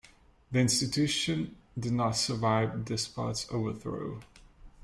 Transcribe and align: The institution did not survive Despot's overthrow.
The 0.51 0.57
institution 0.57 1.57
did 1.77 1.93
not 1.93 2.15
survive 2.15 2.85
Despot's 2.85 3.45
overthrow. 3.51 4.19